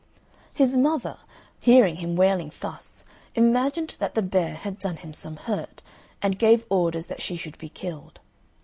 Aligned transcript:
His 0.51 0.75
mother, 0.77 1.19
hearing 1.59 1.97
him 1.97 2.15
wailing 2.15 2.51
thus, 2.59 3.05
imagined 3.35 3.97
that 3.99 4.15
the 4.15 4.23
bear 4.23 4.55
had 4.55 4.79
done 4.79 4.97
him 4.97 5.13
some 5.13 5.35
hurt, 5.35 5.83
and 6.23 6.39
gave 6.39 6.65
orders 6.71 7.05
that 7.05 7.21
she 7.21 7.37
should 7.37 7.59
be 7.59 7.69
killed. 7.69 8.19